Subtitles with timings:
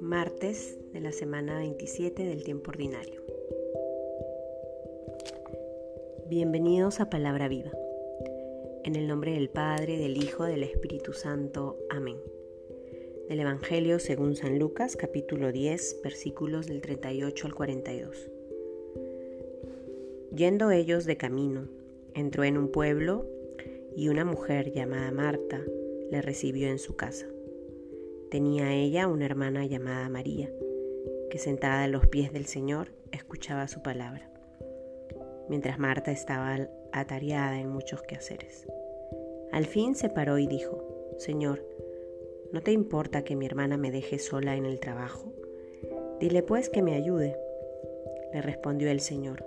[0.00, 3.22] Martes de la semana 27 del tiempo ordinario.
[6.28, 7.72] Bienvenidos a Palabra Viva.
[8.84, 11.76] En el nombre del Padre, del Hijo, del Espíritu Santo.
[11.90, 12.18] Amén.
[13.28, 18.30] Del Evangelio según San Lucas, capítulo 10, versículos del 38 al 42.
[20.32, 21.79] Yendo ellos de camino,
[22.20, 23.26] entró en un pueblo
[23.96, 25.60] y una mujer llamada Marta
[26.10, 27.26] le recibió en su casa.
[28.30, 30.50] Tenía ella una hermana llamada María,
[31.30, 34.30] que sentada a los pies del Señor escuchaba su palabra,
[35.48, 36.56] mientras Marta estaba
[36.92, 38.66] atareada en muchos quehaceres.
[39.52, 41.64] Al fin se paró y dijo, Señor,
[42.52, 45.32] ¿no te importa que mi hermana me deje sola en el trabajo?
[46.20, 47.36] Dile pues que me ayude.
[48.32, 49.44] Le respondió el Señor,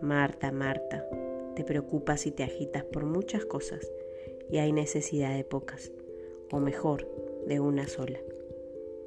[0.00, 1.06] Marta, Marta,
[1.54, 3.90] te preocupas y te agitas por muchas cosas,
[4.50, 5.92] y hay necesidad de pocas,
[6.50, 7.08] o mejor,
[7.46, 8.18] de una sola.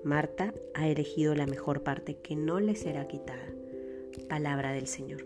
[0.03, 3.53] Marta ha elegido la mejor parte que no le será quitada.
[4.29, 5.25] Palabra del Señor.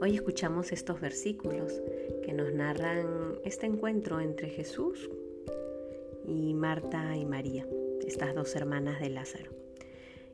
[0.00, 1.80] Hoy escuchamos estos versículos
[2.24, 5.08] que nos narran este encuentro entre Jesús
[6.26, 7.66] y Marta y María,
[8.06, 9.52] estas dos hermanas de Lázaro.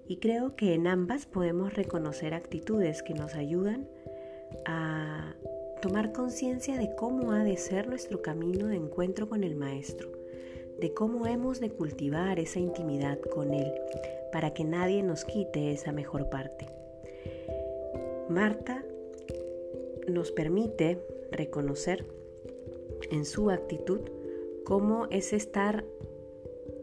[0.07, 3.87] Y creo que en ambas podemos reconocer actitudes que nos ayudan
[4.67, 5.35] a
[5.83, 10.19] tomar conciencia de cómo ha de ser nuestro camino de encuentro con el Maestro
[10.79, 13.73] de cómo hemos de cultivar esa intimidad con Él
[14.33, 16.67] para que nadie nos quite esa mejor parte.
[18.29, 18.85] Marta
[20.07, 22.07] nos permite reconocer
[23.11, 24.01] en su actitud
[24.65, 25.85] cómo es estar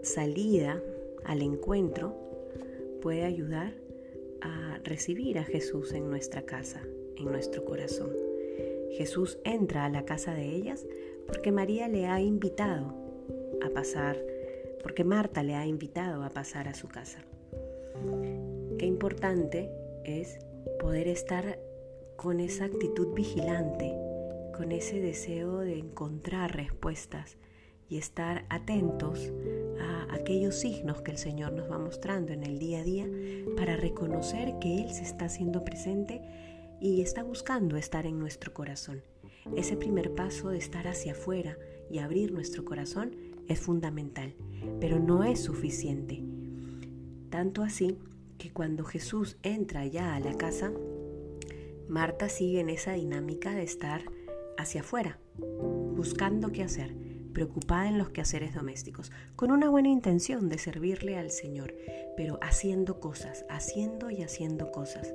[0.02, 0.81] salida
[1.23, 2.16] al encuentro
[3.02, 3.73] puede ayudar
[4.41, 6.81] a recibir a Jesús en nuestra casa,
[7.17, 8.11] en nuestro corazón.
[8.91, 10.85] Jesús entra a la casa de ellas
[11.27, 12.94] porque María le ha invitado
[13.66, 14.17] a pasar,
[14.81, 17.20] porque Marta le ha invitado a pasar a su casa.
[18.77, 19.70] Qué importante
[20.04, 20.37] es
[20.80, 21.59] poder estar
[22.15, 23.93] con esa actitud vigilante,
[24.55, 27.37] con ese deseo de encontrar respuestas
[27.89, 29.31] y estar atentos
[29.80, 33.08] a aquellos signos que el Señor nos va mostrando en el día a día
[33.55, 36.21] para reconocer que Él se está haciendo presente
[36.80, 39.02] y está buscando estar en nuestro corazón.
[39.55, 41.58] Ese primer paso de estar hacia afuera
[41.89, 43.15] y abrir nuestro corazón
[43.47, 44.33] es fundamental,
[44.80, 46.23] pero no es suficiente.
[47.30, 47.99] Tanto así
[48.37, 50.71] que cuando Jesús entra ya a la casa,
[51.87, 54.03] Marta sigue en esa dinámica de estar
[54.57, 55.19] hacia afuera,
[55.95, 56.95] buscando qué hacer,
[57.33, 61.75] preocupada en los quehaceres domésticos, con una buena intención de servirle al Señor,
[62.17, 65.13] pero haciendo cosas, haciendo y haciendo cosas.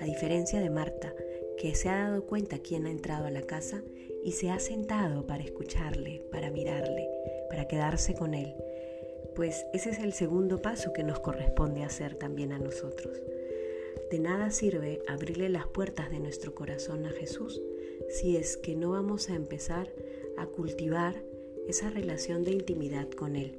[0.00, 1.14] A diferencia de Marta,
[1.56, 3.82] que se ha dado cuenta quién ha entrado a la casa
[4.24, 7.08] y se ha sentado para escucharle, para mirarle,
[7.48, 8.54] para quedarse con Él.
[9.34, 13.22] Pues ese es el segundo paso que nos corresponde hacer también a nosotros.
[14.10, 17.62] De nada sirve abrirle las puertas de nuestro corazón a Jesús
[18.08, 19.88] si es que no vamos a empezar
[20.36, 21.22] a cultivar
[21.66, 23.58] esa relación de intimidad con Él.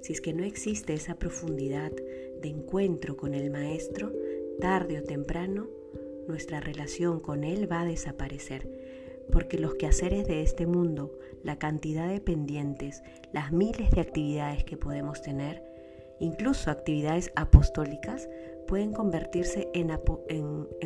[0.00, 4.12] Si es que no existe esa profundidad de encuentro con el Maestro,
[4.60, 5.68] tarde o temprano,
[6.26, 8.68] nuestra relación con Él va a desaparecer
[9.30, 13.02] porque los quehaceres de este mundo, la cantidad de pendientes,
[13.32, 15.62] las miles de actividades que podemos tener,
[16.18, 18.28] incluso actividades apostólicas,
[18.66, 19.90] pueden convertirse en,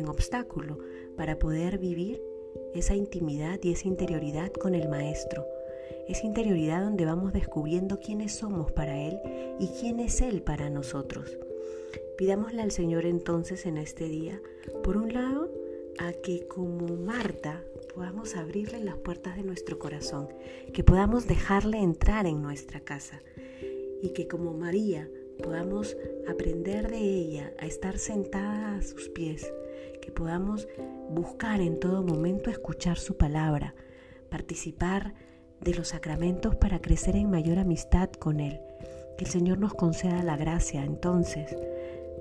[0.07, 0.79] obstáculo
[1.17, 2.21] para poder vivir
[2.73, 5.45] esa intimidad y esa interioridad con el Maestro.
[6.07, 9.19] Esa interioridad donde vamos descubriendo quiénes somos para Él
[9.59, 11.37] y quién es Él para nosotros.
[12.17, 14.39] Pidámosle al Señor entonces en este día,
[14.83, 15.49] por un lado,
[15.97, 17.63] a que como Marta
[17.93, 20.27] podamos abrirle las puertas de nuestro corazón,
[20.73, 23.19] que podamos dejarle entrar en nuestra casa
[24.01, 25.09] y que como María
[25.41, 25.97] podamos
[26.27, 29.51] aprender de ella a estar sentada a sus pies,
[30.01, 30.67] que podamos
[31.09, 33.73] buscar en todo momento escuchar su palabra,
[34.29, 35.15] participar
[35.61, 38.59] de los sacramentos para crecer en mayor amistad con Él.
[39.17, 41.55] Que el Señor nos conceda la gracia entonces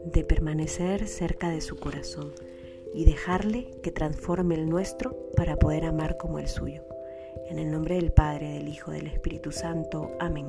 [0.04, 2.32] de permanecer cerca de su corazón
[2.94, 6.84] y dejarle que transforme el nuestro para poder amar como el suyo.
[7.48, 10.10] En el nombre del Padre, del Hijo, del Espíritu Santo.
[10.20, 10.46] Amén.